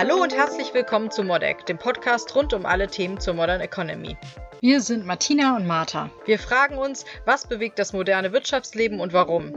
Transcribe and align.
Hallo 0.00 0.22
und 0.22 0.34
herzlich 0.34 0.72
willkommen 0.72 1.10
zu 1.10 1.22
Modec, 1.22 1.66
dem 1.66 1.76
Podcast 1.76 2.34
rund 2.34 2.54
um 2.54 2.64
alle 2.64 2.88
Themen 2.88 3.20
zur 3.20 3.34
Modern 3.34 3.60
Economy. 3.60 4.16
Wir 4.62 4.80
sind 4.80 5.04
Martina 5.04 5.54
und 5.56 5.66
Martha. 5.66 6.08
Wir 6.24 6.38
fragen 6.38 6.78
uns, 6.78 7.04
was 7.26 7.46
bewegt 7.46 7.78
das 7.78 7.92
moderne 7.92 8.32
Wirtschaftsleben 8.32 8.98
und 8.98 9.12
warum? 9.12 9.52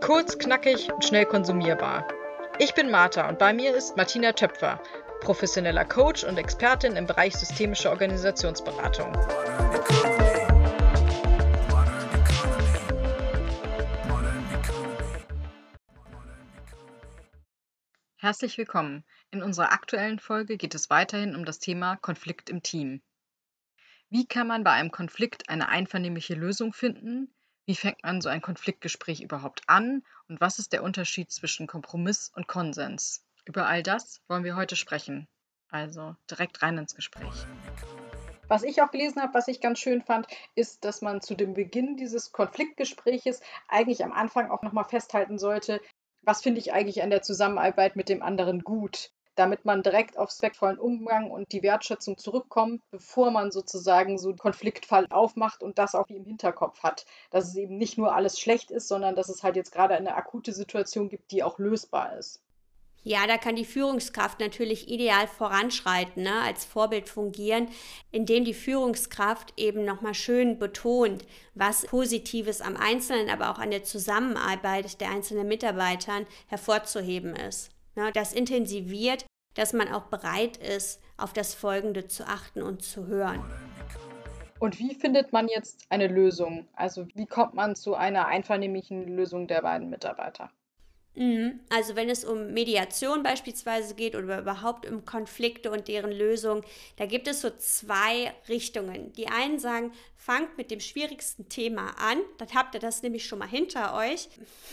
Kurz, 0.00 0.38
knackig 0.38 0.92
und 0.92 1.04
schnell 1.04 1.24
konsumierbar. 1.24 2.08
Ich 2.58 2.74
bin 2.74 2.90
Martha 2.90 3.28
und 3.28 3.38
bei 3.38 3.52
mir 3.52 3.72
ist 3.72 3.96
Martina 3.96 4.32
Töpfer, 4.32 4.80
professioneller 5.20 5.84
Coach 5.84 6.24
und 6.24 6.36
Expertin 6.36 6.96
im 6.96 7.06
Bereich 7.06 7.36
systemische 7.36 7.90
Organisationsberatung. 7.90 9.12
Herzlich 18.22 18.58
willkommen. 18.58 19.02
In 19.30 19.42
unserer 19.42 19.72
aktuellen 19.72 20.18
Folge 20.18 20.58
geht 20.58 20.74
es 20.74 20.90
weiterhin 20.90 21.34
um 21.34 21.46
das 21.46 21.58
Thema 21.58 21.96
Konflikt 21.96 22.50
im 22.50 22.62
Team. 22.62 23.00
Wie 24.10 24.26
kann 24.26 24.46
man 24.46 24.62
bei 24.62 24.72
einem 24.72 24.90
Konflikt 24.90 25.48
eine 25.48 25.70
einvernehmliche 25.70 26.34
Lösung 26.34 26.74
finden? 26.74 27.32
Wie 27.64 27.74
fängt 27.74 28.02
man 28.02 28.20
so 28.20 28.28
ein 28.28 28.42
Konfliktgespräch 28.42 29.22
überhaupt 29.22 29.62
an? 29.68 30.02
Und 30.28 30.38
was 30.38 30.58
ist 30.58 30.74
der 30.74 30.82
Unterschied 30.82 31.32
zwischen 31.32 31.66
Kompromiss 31.66 32.30
und 32.36 32.46
Konsens? 32.46 33.24
Über 33.46 33.66
all 33.66 33.82
das 33.82 34.20
wollen 34.28 34.44
wir 34.44 34.54
heute 34.54 34.76
sprechen. 34.76 35.26
Also 35.70 36.14
direkt 36.30 36.60
rein 36.60 36.76
ins 36.76 36.94
Gespräch. 36.94 37.46
Was 38.48 38.64
ich 38.64 38.82
auch 38.82 38.90
gelesen 38.90 39.22
habe, 39.22 39.32
was 39.32 39.48
ich 39.48 39.62
ganz 39.62 39.78
schön 39.78 40.02
fand, 40.02 40.26
ist, 40.54 40.84
dass 40.84 41.00
man 41.00 41.22
zu 41.22 41.36
dem 41.36 41.54
Beginn 41.54 41.96
dieses 41.96 42.32
Konfliktgespräches 42.32 43.40
eigentlich 43.66 44.04
am 44.04 44.12
Anfang 44.12 44.50
auch 44.50 44.60
nochmal 44.60 44.84
festhalten 44.84 45.38
sollte, 45.38 45.80
was 46.22 46.42
finde 46.42 46.60
ich 46.60 46.72
eigentlich 46.72 47.02
an 47.02 47.10
der 47.10 47.22
Zusammenarbeit 47.22 47.96
mit 47.96 48.08
dem 48.08 48.22
anderen 48.22 48.62
gut, 48.62 49.10
damit 49.36 49.64
man 49.64 49.82
direkt 49.82 50.18
auf 50.18 50.28
respektvollen 50.28 50.78
Umgang 50.78 51.30
und 51.30 51.52
die 51.52 51.62
Wertschätzung 51.62 52.18
zurückkommt, 52.18 52.82
bevor 52.90 53.30
man 53.30 53.50
sozusagen 53.50 54.18
so 54.18 54.28
einen 54.28 54.38
Konfliktfall 54.38 55.06
aufmacht 55.10 55.62
und 55.62 55.78
das 55.78 55.94
auch 55.94 56.08
im 56.08 56.24
Hinterkopf 56.24 56.82
hat, 56.82 57.06
dass 57.30 57.48
es 57.48 57.56
eben 57.56 57.78
nicht 57.78 57.96
nur 57.96 58.14
alles 58.14 58.38
schlecht 58.38 58.70
ist, 58.70 58.88
sondern 58.88 59.14
dass 59.14 59.28
es 59.28 59.42
halt 59.42 59.56
jetzt 59.56 59.72
gerade 59.72 59.94
eine 59.94 60.14
akute 60.14 60.52
Situation 60.52 61.08
gibt, 61.08 61.30
die 61.30 61.42
auch 61.42 61.58
lösbar 61.58 62.18
ist. 62.18 62.42
Ja, 63.02 63.26
da 63.26 63.38
kann 63.38 63.56
die 63.56 63.64
Führungskraft 63.64 64.40
natürlich 64.40 64.90
ideal 64.90 65.26
voranschreiten, 65.26 66.22
ne, 66.22 66.42
als 66.44 66.66
Vorbild 66.66 67.08
fungieren, 67.08 67.68
indem 68.12 68.44
die 68.44 68.52
Führungskraft 68.52 69.54
eben 69.56 69.86
nochmal 69.86 70.12
schön 70.12 70.58
betont, 70.58 71.24
was 71.54 71.86
Positives 71.86 72.60
am 72.60 72.76
Einzelnen, 72.76 73.30
aber 73.30 73.50
auch 73.50 73.58
an 73.58 73.70
der 73.70 73.84
Zusammenarbeit 73.84 75.00
der 75.00 75.10
einzelnen 75.10 75.48
Mitarbeitern 75.48 76.26
hervorzuheben 76.48 77.34
ist. 77.34 77.70
Ne, 77.94 78.10
das 78.12 78.34
intensiviert, 78.34 79.24
dass 79.54 79.72
man 79.72 79.88
auch 79.88 80.04
bereit 80.04 80.58
ist, 80.58 81.00
auf 81.16 81.32
das 81.32 81.54
Folgende 81.54 82.06
zu 82.06 82.26
achten 82.26 82.62
und 82.62 82.82
zu 82.82 83.06
hören. 83.06 83.42
Und 84.58 84.78
wie 84.78 84.94
findet 84.94 85.32
man 85.32 85.48
jetzt 85.48 85.86
eine 85.88 86.06
Lösung? 86.06 86.68
Also 86.74 87.08
wie 87.14 87.24
kommt 87.24 87.54
man 87.54 87.74
zu 87.76 87.94
einer 87.94 88.26
einvernehmlichen 88.26 89.08
Lösung 89.16 89.46
der 89.46 89.62
beiden 89.62 89.88
Mitarbeiter? 89.88 90.50
Mhm. 91.16 91.60
Also 91.70 91.96
wenn 91.96 92.08
es 92.08 92.24
um 92.24 92.52
Mediation 92.52 93.22
beispielsweise 93.22 93.94
geht 93.94 94.14
oder 94.14 94.38
überhaupt 94.40 94.86
um 94.86 95.04
Konflikte 95.04 95.70
und 95.70 95.88
deren 95.88 96.12
Lösung, 96.12 96.62
da 96.96 97.06
gibt 97.06 97.26
es 97.26 97.40
so 97.40 97.50
zwei 97.50 98.32
Richtungen. 98.48 99.12
Die 99.14 99.26
einen 99.26 99.58
sagen, 99.58 99.92
fangt 100.14 100.56
mit 100.56 100.70
dem 100.70 100.80
schwierigsten 100.80 101.48
Thema 101.48 101.90
an, 101.98 102.18
dann 102.38 102.48
habt 102.54 102.74
ihr 102.74 102.80
das 102.80 103.02
nämlich 103.02 103.26
schon 103.26 103.40
mal 103.40 103.48
hinter 103.48 103.94
euch. 103.94 104.28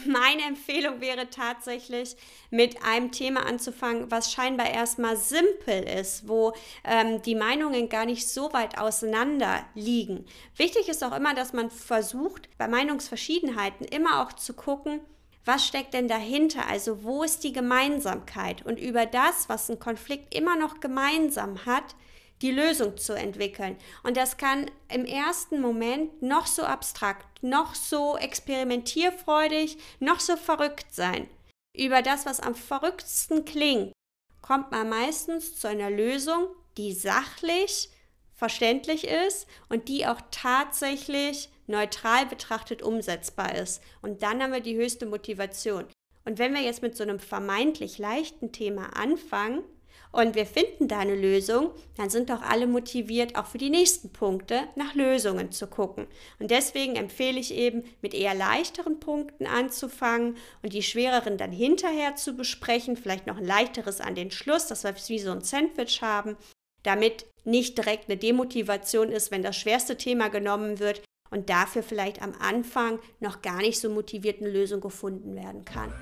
Meine 0.05 0.43
Empfehlung 0.43 1.01
wäre 1.01 1.29
tatsächlich, 1.29 2.15
mit 2.51 2.83
einem 2.83 3.11
Thema 3.11 3.45
anzufangen, 3.45 4.11
was 4.11 4.31
scheinbar 4.31 4.69
erstmal 4.69 5.17
simpel 5.17 5.83
ist, 5.83 6.27
wo 6.27 6.53
ähm, 6.83 7.21
die 7.23 7.35
Meinungen 7.35 7.89
gar 7.89 8.05
nicht 8.05 8.27
so 8.29 8.53
weit 8.53 8.77
auseinander 8.77 9.65
liegen. 9.73 10.25
Wichtig 10.55 10.87
ist 10.87 11.03
auch 11.03 11.15
immer, 11.15 11.33
dass 11.33 11.53
man 11.53 11.71
versucht, 11.71 12.49
bei 12.57 12.67
Meinungsverschiedenheiten 12.67 13.85
immer 13.87 14.21
auch 14.21 14.33
zu 14.33 14.53
gucken, 14.53 14.99
was 15.47 15.65
steckt 15.65 15.93
denn 15.93 16.07
dahinter? 16.07 16.67
Also 16.67 17.03
wo 17.03 17.23
ist 17.23 17.43
die 17.43 17.53
Gemeinsamkeit? 17.53 18.65
Und 18.65 18.79
über 18.79 19.05
das, 19.05 19.49
was 19.49 19.69
ein 19.69 19.79
Konflikt 19.79 20.35
immer 20.35 20.57
noch 20.57 20.79
gemeinsam 20.79 21.65
hat, 21.65 21.95
die 22.41 22.51
Lösung 22.51 22.97
zu 22.97 23.13
entwickeln. 23.13 23.77
Und 24.03 24.17
das 24.17 24.37
kann 24.37 24.69
im 24.89 25.05
ersten 25.05 25.59
Moment 25.59 26.21
noch 26.21 26.45
so 26.45 26.63
abstrakt, 26.63 27.41
noch 27.41 27.73
so 27.73 28.17
experimentierfreudig, 28.17 29.77
noch 29.99 30.19
so 30.19 30.35
verrückt 30.37 30.93
sein. 30.93 31.27
Über 31.75 32.01
das, 32.01 32.25
was 32.25 32.39
am 32.39 32.53
verrücktsten 32.53 33.45
klingt, 33.45 33.93
kommt 34.41 34.71
man 34.71 34.89
meistens 34.89 35.59
zu 35.59 35.67
einer 35.67 35.89
Lösung, 35.89 36.47
die 36.77 36.93
sachlich 36.93 37.89
verständlich 38.33 39.07
ist 39.07 39.47
und 39.69 39.87
die 39.87 40.05
auch 40.05 40.21
tatsächlich 40.29 41.49
neutral 41.67 42.25
betrachtet 42.25 42.81
umsetzbar 42.81 43.55
ist. 43.55 43.81
Und 44.01 44.23
dann 44.23 44.41
haben 44.41 44.53
wir 44.53 44.61
die 44.61 44.77
höchste 44.77 45.05
Motivation. 45.05 45.85
Und 46.25 46.39
wenn 46.39 46.53
wir 46.53 46.61
jetzt 46.61 46.81
mit 46.81 46.97
so 46.97 47.03
einem 47.03 47.19
vermeintlich 47.19 47.99
leichten 47.99 48.51
Thema 48.51 48.97
anfangen 48.97 49.63
und 50.11 50.35
wir 50.35 50.45
finden 50.45 50.87
da 50.87 50.99
eine 50.99 51.15
Lösung, 51.15 51.71
dann 51.95 52.09
sind 52.09 52.29
doch 52.29 52.41
alle 52.41 52.67
motiviert, 52.67 53.37
auch 53.37 53.45
für 53.45 53.57
die 53.57 53.69
nächsten 53.69 54.11
Punkte 54.11 54.63
nach 54.75 54.93
Lösungen 54.93 55.51
zu 55.51 55.67
gucken. 55.67 56.07
Und 56.39 56.51
deswegen 56.51 56.95
empfehle 56.95 57.39
ich 57.39 57.53
eben, 57.53 57.83
mit 58.01 58.13
eher 58.13 58.33
leichteren 58.33 58.99
Punkten 58.99 59.47
anzufangen 59.47 60.35
und 60.63 60.73
die 60.73 60.83
schwereren 60.83 61.37
dann 61.37 61.51
hinterher 61.51 62.15
zu 62.15 62.33
besprechen, 62.33 62.97
vielleicht 62.97 63.27
noch 63.27 63.37
ein 63.37 63.45
leichteres 63.45 64.01
an 64.01 64.15
den 64.15 64.31
Schluss, 64.31 64.67
dass 64.67 64.83
wir 64.83 64.95
wie 65.07 65.19
so 65.19 65.31
ein 65.31 65.41
Sandwich 65.41 66.01
haben, 66.01 66.35
damit 66.83 67.25
nicht 67.43 67.77
direkt 67.77 68.09
eine 68.09 68.17
Demotivation 68.17 69.11
ist, 69.11 69.31
wenn 69.31 69.43
das 69.43 69.55
schwerste 69.55 69.97
Thema 69.97 70.29
genommen 70.29 70.79
wird, 70.79 71.01
und 71.29 71.49
dafür 71.49 71.83
vielleicht 71.83 72.21
am 72.21 72.33
Anfang 72.39 72.99
noch 73.19 73.41
gar 73.41 73.57
nicht 73.57 73.79
so 73.79 73.89
motiviert 73.89 74.41
eine 74.41 74.49
Lösung 74.49 74.81
gefunden 74.81 75.35
werden 75.35 75.65
kann. 75.65 75.93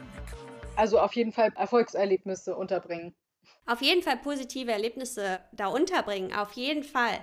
Also 0.75 0.99
auf 0.99 1.13
jeden 1.13 1.31
Fall 1.31 1.53
Erfolgserlebnisse 1.55 2.55
unterbringen. 2.55 3.15
Auf 3.65 3.81
jeden 3.81 4.03
Fall 4.03 4.17
positive 4.17 4.71
Erlebnisse 4.71 5.39
da 5.51 5.67
unterbringen, 5.67 6.33
auf 6.33 6.53
jeden 6.53 6.83
Fall. 6.83 7.19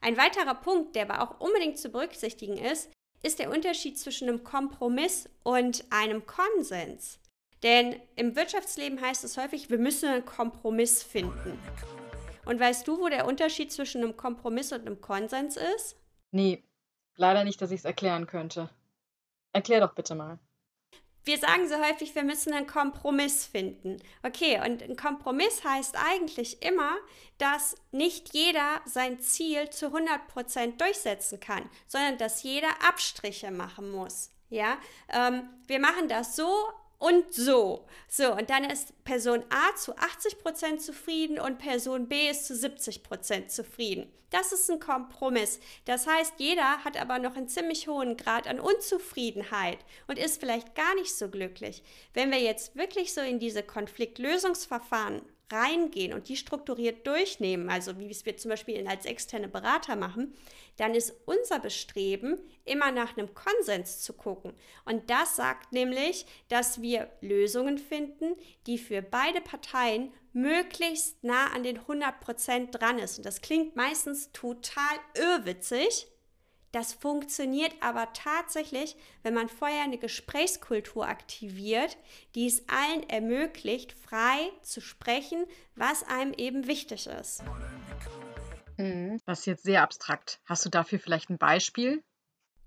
Ein 0.00 0.16
weiterer 0.16 0.54
Punkt, 0.54 0.96
der 0.96 1.10
aber 1.10 1.22
auch 1.22 1.40
unbedingt 1.40 1.78
zu 1.78 1.90
berücksichtigen 1.90 2.56
ist, 2.56 2.90
ist 3.22 3.38
der 3.38 3.50
Unterschied 3.50 3.98
zwischen 3.98 4.28
einem 4.28 4.44
Kompromiss 4.44 5.28
und 5.42 5.84
einem 5.90 6.26
Konsens. 6.26 7.18
Denn 7.62 7.96
im 8.14 8.36
Wirtschaftsleben 8.36 9.00
heißt 9.00 9.24
es 9.24 9.36
häufig, 9.36 9.70
wir 9.70 9.78
müssen 9.78 10.08
einen 10.08 10.24
Kompromiss 10.24 11.02
finden. 11.02 11.58
Und 12.44 12.60
weißt 12.60 12.86
du, 12.86 13.00
wo 13.00 13.08
der 13.08 13.26
Unterschied 13.26 13.72
zwischen 13.72 14.02
einem 14.02 14.16
Kompromiss 14.16 14.72
und 14.72 14.82
einem 14.82 15.00
Konsens 15.00 15.56
ist? 15.56 15.96
Nee, 16.30 16.62
Leider 17.16 17.44
nicht, 17.44 17.60
dass 17.60 17.70
ich 17.70 17.80
es 17.80 17.84
erklären 17.84 18.26
könnte. 18.26 18.70
Erklär 19.52 19.80
doch 19.80 19.94
bitte 19.94 20.14
mal. 20.14 20.38
Wir 21.26 21.38
sagen 21.38 21.68
so 21.68 21.74
häufig, 21.84 22.14
wir 22.14 22.22
müssen 22.22 22.52
einen 22.52 22.68
Kompromiss 22.68 23.46
finden. 23.46 23.96
Okay, 24.22 24.60
und 24.64 24.80
ein 24.80 24.94
Kompromiss 24.94 25.64
heißt 25.64 25.96
eigentlich 25.96 26.62
immer, 26.62 26.92
dass 27.38 27.74
nicht 27.90 28.32
jeder 28.32 28.80
sein 28.84 29.18
Ziel 29.18 29.68
zu 29.70 29.86
100% 29.88 30.76
durchsetzen 30.76 31.40
kann, 31.40 31.68
sondern 31.88 32.16
dass 32.18 32.44
jeder 32.44 32.68
Abstriche 32.86 33.50
machen 33.50 33.90
muss. 33.90 34.30
Ja, 34.50 34.78
ähm, 35.12 35.48
wir 35.66 35.80
machen 35.80 36.08
das 36.08 36.36
so, 36.36 36.48
und 36.98 37.32
so. 37.32 37.86
So, 38.08 38.32
und 38.32 38.50
dann 38.50 38.64
ist 38.64 38.92
Person 39.04 39.44
A 39.50 39.76
zu 39.76 39.94
80% 39.94 40.78
zufrieden 40.78 41.38
und 41.38 41.58
Person 41.58 42.08
B 42.08 42.28
ist 42.28 42.46
zu 42.46 42.54
70% 42.54 43.48
zufrieden. 43.48 44.10
Das 44.30 44.52
ist 44.52 44.68
ein 44.70 44.80
Kompromiss. 44.80 45.60
Das 45.84 46.06
heißt, 46.06 46.34
jeder 46.38 46.84
hat 46.84 47.00
aber 47.00 47.18
noch 47.18 47.36
einen 47.36 47.48
ziemlich 47.48 47.86
hohen 47.86 48.16
Grad 48.16 48.48
an 48.48 48.58
Unzufriedenheit 48.58 49.78
und 50.08 50.18
ist 50.18 50.40
vielleicht 50.40 50.74
gar 50.74 50.94
nicht 50.96 51.14
so 51.16 51.28
glücklich. 51.28 51.82
Wenn 52.12 52.30
wir 52.30 52.40
jetzt 52.40 52.74
wirklich 52.74 53.14
so 53.14 53.20
in 53.20 53.38
diese 53.38 53.62
Konfliktlösungsverfahren 53.62 55.22
reingehen 55.50 56.12
und 56.12 56.28
die 56.28 56.36
strukturiert 56.36 57.06
durchnehmen, 57.06 57.68
also 57.70 57.98
wie 57.98 58.10
es 58.10 58.26
wir 58.26 58.36
zum 58.36 58.50
Beispiel 58.50 58.86
als 58.86 59.06
externe 59.06 59.48
Berater 59.48 59.96
machen, 59.96 60.34
dann 60.76 60.94
ist 60.94 61.14
unser 61.24 61.58
Bestreben, 61.58 62.38
immer 62.64 62.90
nach 62.90 63.16
einem 63.16 63.32
Konsens 63.34 64.00
zu 64.00 64.12
gucken. 64.12 64.52
Und 64.84 65.08
das 65.08 65.36
sagt 65.36 65.72
nämlich, 65.72 66.26
dass 66.48 66.82
wir 66.82 67.10
Lösungen 67.20 67.78
finden, 67.78 68.36
die 68.66 68.78
für 68.78 69.02
beide 69.02 69.40
Parteien 69.40 70.12
möglichst 70.32 71.22
nah 71.24 71.52
an 71.54 71.62
den 71.62 71.78
100 71.78 72.20
Prozent 72.20 72.78
dran 72.78 72.98
ist. 72.98 73.18
Und 73.18 73.24
das 73.24 73.40
klingt 73.40 73.76
meistens 73.76 74.32
total 74.32 74.98
irrwitzig, 75.14 76.08
das 76.76 76.92
funktioniert 76.92 77.72
aber 77.80 78.12
tatsächlich, 78.12 78.96
wenn 79.22 79.32
man 79.32 79.48
vorher 79.48 79.82
eine 79.82 79.96
Gesprächskultur 79.96 81.08
aktiviert, 81.08 81.96
die 82.34 82.46
es 82.46 82.68
allen 82.68 83.08
ermöglicht, 83.08 83.92
frei 83.92 84.50
zu 84.60 84.82
sprechen, 84.82 85.46
was 85.74 86.02
einem 86.02 86.34
eben 86.34 86.66
wichtig 86.66 87.06
ist. 87.06 87.42
Mhm. 88.76 89.22
Das 89.24 89.38
ist 89.38 89.46
jetzt 89.46 89.64
sehr 89.64 89.82
abstrakt. 89.82 90.38
Hast 90.44 90.66
du 90.66 90.68
dafür 90.68 90.98
vielleicht 90.98 91.30
ein 91.30 91.38
Beispiel? 91.38 92.04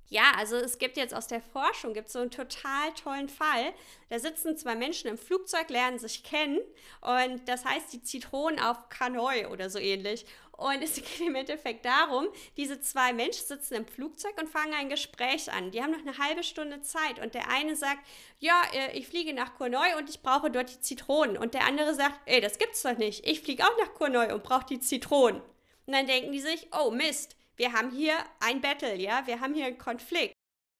Ja, 0.10 0.32
also 0.38 0.56
es 0.56 0.80
gibt 0.80 0.98
jetzt 0.98 1.14
aus 1.14 1.28
der 1.28 1.40
Forschung 1.40 1.94
gibt 1.94 2.10
so 2.10 2.20
einen 2.20 2.32
total 2.32 2.92
tollen 3.02 3.30
Fall. 3.30 3.74
Da 4.10 4.18
sitzen 4.18 4.58
zwei 4.58 4.76
Menschen 4.76 5.08
im 5.08 5.20
Flugzeug, 5.20 5.70
lernen 5.70 6.00
sich 6.00 6.24
kennen 6.24 6.60
und 7.02 7.48
das 7.48 7.64
heißt 7.64 7.94
die 7.94 8.02
Zitronen 8.02 8.60
auf 8.60 8.90
Kanoi 8.90 9.46
oder 9.48 9.70
so 9.70 9.78
ähnlich. 9.78 10.26
Und 10.60 10.82
es 10.82 10.96
geht 10.96 11.22
im 11.22 11.36
Endeffekt 11.36 11.86
darum, 11.86 12.28
diese 12.58 12.82
zwei 12.82 13.14
Menschen 13.14 13.46
sitzen 13.46 13.76
im 13.76 13.88
Flugzeug 13.88 14.34
und 14.42 14.50
fangen 14.50 14.74
ein 14.74 14.90
Gespräch 14.90 15.52
an. 15.54 15.70
Die 15.70 15.82
haben 15.82 15.92
noch 15.92 16.00
eine 16.00 16.18
halbe 16.18 16.44
Stunde 16.44 16.82
Zeit 16.82 17.20
und 17.20 17.36
der 17.36 17.50
eine 17.50 17.76
sagt, 17.76 18.00
ja, 18.40 18.62
äh, 18.74 18.98
ich 18.98 19.08
fliege 19.08 19.34
nach 19.34 19.56
Kornoi 19.56 19.96
und 19.98 20.10
ich 20.10 20.22
brauche 20.22 20.50
dort 20.50 20.74
die 20.74 20.82
Zitronen. 20.82 21.38
Und 21.38 21.54
der 21.54 21.66
andere 21.66 21.94
sagt, 21.94 22.20
ey, 22.26 22.42
das 22.42 22.58
gibt's 22.58 22.82
doch 22.82 22.98
nicht. 22.98 23.28
Ich 23.28 23.42
fliege 23.42 23.64
auch 23.64 23.78
nach 23.80 23.94
Kornoi 23.94 24.34
und 24.34 24.44
brauche 24.44 24.66
die 24.66 24.80
Zitronen. 24.80 25.42
Und 25.86 25.94
dann 25.94 26.08
denken 26.08 26.32
die 26.32 26.42
sich, 26.42 26.68
oh 26.78 26.92
Mist, 26.92 27.36
wir 27.60 27.74
haben 27.74 27.92
hier 27.92 28.14
ein 28.40 28.62
Battle, 28.62 28.96
ja, 28.96 29.28
wir 29.28 29.42
haben 29.42 29.54
hier 29.54 29.66
einen 29.66 29.78
Konflikt. 29.78 30.34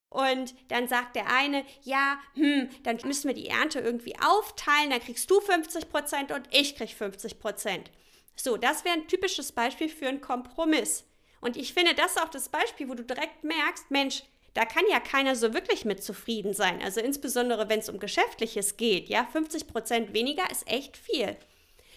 Und 0.10 0.56
dann 0.70 0.88
sagt 0.88 1.16
der 1.16 1.28
eine, 1.32 1.64
ja, 1.84 2.20
hm, 2.34 2.70
dann 2.84 2.98
müssen 3.06 3.28
wir 3.28 3.36
die 3.36 3.50
Ernte 3.50 3.80
irgendwie 3.80 4.16
aufteilen, 4.20 4.90
dann 4.90 5.02
kriegst 5.02 5.30
du 5.30 5.40
50 5.40 5.90
Prozent 5.90 6.32
und 6.32 6.48
ich 6.52 6.76
krieg 6.76 6.90
50 6.90 7.38
Prozent. 7.40 7.92
So, 8.36 8.58
das 8.58 8.86
wäre 8.86 8.96
ein 8.96 9.08
typisches 9.08 9.52
Beispiel 9.52 9.90
für 9.90 10.08
einen 10.08 10.22
Kompromiss. 10.22 11.06
Und 11.42 11.58
ich 11.58 11.74
finde, 11.74 11.94
das 11.94 12.14
ist 12.16 12.22
auch 12.22 12.30
das 12.30 12.50
Beispiel, 12.50 12.90
wo 12.90 12.96
du 12.96 13.04
direkt 13.04 13.44
merkst, 13.44 13.92
Mensch, 13.92 14.24
da 14.54 14.66
kann 14.66 14.84
ja 14.90 15.00
keiner 15.00 15.36
so 15.36 15.54
wirklich 15.54 15.86
mit 15.86 16.04
zufrieden 16.04 16.54
sein. 16.54 16.82
Also 16.82 17.02
insbesondere, 17.02 17.70
wenn 17.70 17.80
es 17.80 17.90
um 17.90 18.00
Geschäftliches 18.00 18.78
geht, 18.78 19.10
ja, 19.10 19.26
50 19.26 19.68
Prozent 19.68 20.14
weniger 20.14 20.50
ist 20.50 20.68
echt 20.68 20.98
viel. 20.98 21.38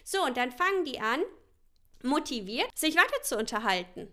So, 0.05 0.23
und 0.25 0.37
dann 0.37 0.52
fangen 0.52 0.85
die 0.85 1.00
an, 1.00 1.23
motiviert, 2.02 2.69
sich 2.76 2.96
weiter 2.96 3.23
zu 3.23 3.38
unterhalten. 3.38 4.12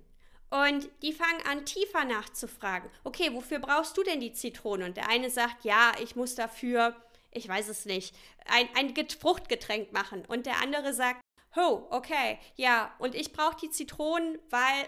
Und 0.50 0.90
die 1.04 1.14
fangen 1.14 1.42
an, 1.46 1.66
tiefer 1.66 2.06
nachzufragen. 2.06 2.90
Okay, 3.04 3.34
wofür 3.34 3.60
brauchst 3.60 3.96
du 3.98 4.04
denn 4.04 4.20
die 4.20 4.34
Zitrone? 4.34 4.86
Und 4.86 4.98
der 4.98 5.08
eine 5.08 5.30
sagt, 5.30 5.64
ja, 5.64 5.92
ich 6.02 6.16
muss 6.16 6.36
dafür, 6.36 6.96
ich 7.32 7.48
weiß 7.48 7.68
es 7.68 7.86
nicht, 7.86 8.16
ein, 8.46 8.68
ein 8.76 8.94
Fruchtgetränk 9.10 9.94
machen. 9.94 10.26
Und 10.26 10.48
der 10.48 10.62
andere 10.62 10.94
sagt, 10.94 11.22
oh, 11.56 11.84
okay, 11.92 12.40
ja, 12.56 12.94
und 13.00 13.16
ich 13.16 13.32
brauche 13.32 13.58
die 13.62 13.70
Zitronen, 13.70 14.40
weil 14.50 14.88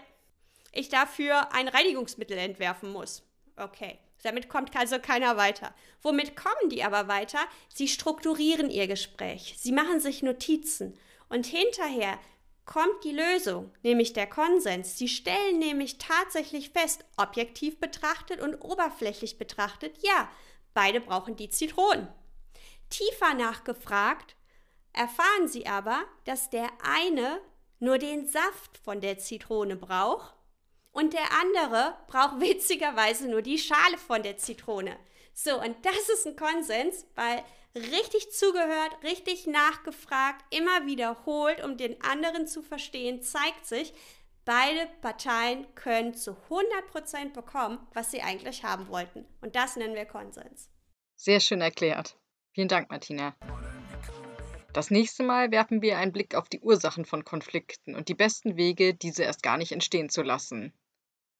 ich 0.72 0.88
dafür 0.88 1.52
ein 1.52 1.68
Reinigungsmittel 1.68 2.36
entwerfen 2.36 2.90
muss. 2.90 3.22
Okay, 3.56 3.98
damit 4.22 4.48
kommt 4.48 4.74
also 4.76 4.98
keiner 4.98 5.36
weiter. 5.36 5.74
Womit 6.00 6.36
kommen 6.36 6.70
die 6.70 6.82
aber 6.82 7.08
weiter? 7.08 7.40
Sie 7.68 7.88
strukturieren 7.88 8.70
ihr 8.70 8.86
Gespräch. 8.86 9.54
Sie 9.58 9.72
machen 9.72 10.00
sich 10.00 10.22
Notizen. 10.22 10.98
Und 11.28 11.46
hinterher 11.46 12.18
kommt 12.64 13.04
die 13.04 13.12
Lösung, 13.12 13.72
nämlich 13.82 14.12
der 14.12 14.26
Konsens. 14.26 14.96
Sie 14.96 15.08
stellen 15.08 15.58
nämlich 15.58 15.98
tatsächlich 15.98 16.70
fest, 16.70 17.04
objektiv 17.16 17.80
betrachtet 17.80 18.40
und 18.40 18.56
oberflächlich 18.56 19.38
betrachtet, 19.38 19.96
ja, 20.02 20.30
beide 20.74 21.00
brauchen 21.00 21.36
die 21.36 21.50
Zitronen. 21.50 22.08
Tiefer 22.88 23.34
nachgefragt, 23.34 24.36
erfahren 24.92 25.48
sie 25.48 25.66
aber, 25.66 26.04
dass 26.24 26.50
der 26.50 26.68
eine 26.82 27.40
nur 27.78 27.98
den 27.98 28.28
Saft 28.28 28.78
von 28.84 29.00
der 29.00 29.18
Zitrone 29.18 29.76
braucht 29.76 30.34
und 30.92 31.14
der 31.14 31.32
andere 31.40 31.96
braucht 32.06 32.40
witzigerweise 32.40 33.28
nur 33.28 33.42
die 33.42 33.58
Schale 33.58 33.98
von 33.98 34.22
der 34.22 34.36
Zitrone. 34.36 34.96
So, 35.34 35.60
und 35.60 35.76
das 35.84 36.08
ist 36.08 36.26
ein 36.26 36.36
Konsens, 36.36 37.06
weil 37.14 37.42
richtig 37.74 38.30
zugehört, 38.32 39.02
richtig 39.02 39.46
nachgefragt, 39.46 40.44
immer 40.50 40.86
wiederholt, 40.86 41.64
um 41.64 41.76
den 41.76 42.00
anderen 42.02 42.46
zu 42.46 42.62
verstehen, 42.62 43.22
zeigt 43.22 43.66
sich, 43.66 43.94
beide 44.44 44.88
Parteien 45.00 45.66
können 45.74 46.14
zu 46.14 46.36
100% 46.50 47.32
bekommen, 47.32 47.78
was 47.94 48.10
sie 48.10 48.22
eigentlich 48.22 48.64
haben 48.64 48.88
wollten. 48.88 49.24
Und 49.40 49.56
das 49.56 49.76
nennen 49.76 49.94
wir 49.94 50.04
Konsens. 50.04 50.68
Sehr 51.16 51.40
schön 51.40 51.60
erklärt. 51.60 52.18
Vielen 52.54 52.68
Dank, 52.68 52.90
Martina. 52.90 53.34
Das 54.72 54.90
nächste 54.90 55.22
Mal 55.22 55.50
werfen 55.50 55.82
wir 55.82 55.98
einen 55.98 56.12
Blick 56.12 56.34
auf 56.34 56.48
die 56.48 56.60
Ursachen 56.60 57.04
von 57.04 57.24
Konflikten 57.24 57.94
und 57.94 58.08
die 58.08 58.14
besten 58.14 58.56
Wege, 58.56 58.94
diese 58.94 59.22
erst 59.22 59.42
gar 59.42 59.58
nicht 59.58 59.72
entstehen 59.72 60.08
zu 60.08 60.22
lassen. 60.22 60.72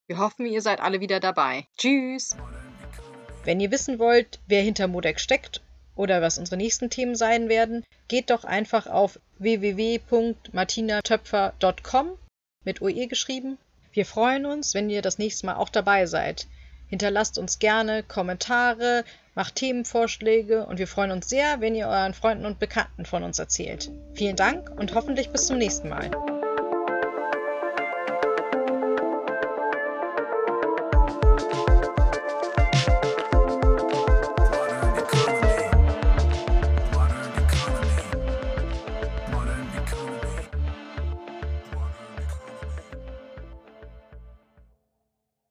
Wir 0.06 0.18
hoffen, 0.18 0.46
ihr 0.46 0.60
seid 0.60 0.80
alle 0.80 1.00
wieder 1.00 1.18
dabei. 1.18 1.66
Tschüss! 1.78 2.36
Wenn 3.44 3.60
ihr 3.60 3.70
wissen 3.70 3.98
wollt, 3.98 4.40
wer 4.46 4.62
hinter 4.62 4.86
Modex 4.86 5.22
steckt 5.22 5.60
oder 5.96 6.22
was 6.22 6.38
unsere 6.38 6.56
nächsten 6.56 6.88
Themen 6.90 7.16
sein 7.16 7.48
werden, 7.48 7.84
geht 8.08 8.30
doch 8.30 8.44
einfach 8.44 8.86
auf 8.86 9.18
www.martinatöpfer.com 9.38 12.18
mit 12.64 12.80
OE 12.80 13.06
geschrieben. 13.06 13.58
Wir 13.92 14.06
freuen 14.06 14.46
uns, 14.46 14.74
wenn 14.74 14.88
ihr 14.88 15.02
das 15.02 15.18
nächste 15.18 15.46
Mal 15.46 15.56
auch 15.56 15.68
dabei 15.68 16.06
seid. 16.06 16.46
Hinterlasst 16.88 17.38
uns 17.38 17.58
gerne 17.58 18.02
Kommentare, 18.02 19.04
macht 19.34 19.56
Themenvorschläge 19.56 20.66
und 20.66 20.78
wir 20.78 20.86
freuen 20.86 21.10
uns 21.10 21.28
sehr, 21.28 21.60
wenn 21.60 21.74
ihr 21.74 21.88
euren 21.88 22.14
Freunden 22.14 22.46
und 22.46 22.58
Bekannten 22.58 23.06
von 23.06 23.22
uns 23.22 23.38
erzählt. 23.38 23.90
Vielen 24.14 24.36
Dank 24.36 24.70
und 24.78 24.94
hoffentlich 24.94 25.30
bis 25.30 25.46
zum 25.46 25.58
nächsten 25.58 25.88
Mal. 25.88 26.10